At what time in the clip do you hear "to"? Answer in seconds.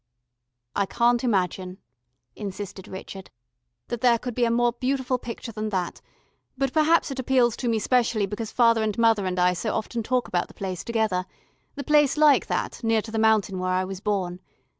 7.57-7.69, 13.03-13.11